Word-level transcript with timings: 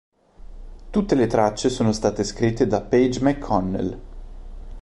Tutte 0.89 1.13
le 1.13 1.27
tracce 1.27 1.69
sono 1.69 1.91
state 1.91 2.23
scritte 2.23 2.65
da 2.65 2.81
Page 2.81 3.21
McConnell. 3.21 4.01